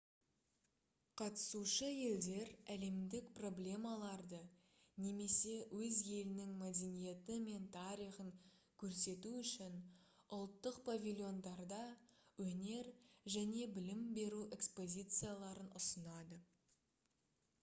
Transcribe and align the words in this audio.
қатысушы 1.21 1.87
елдер 2.03 2.47
әлемдік 2.75 3.25
проблемаларды 3.39 4.39
немесе 5.03 5.51
өз 5.79 5.99
елінің 6.13 6.55
мәдениеті 6.61 7.35
мен 7.43 7.67
тарихын 7.75 8.31
көрсету 8.85 9.33
үшін 9.41 9.75
ұлттық 10.39 10.79
павильондарда 10.89 11.81
өнер 12.47 12.89
және 13.37 13.67
білім 13.77 14.03
беру 14.17 14.41
экспозицияларын 14.59 15.69
ұсынады 15.83 16.41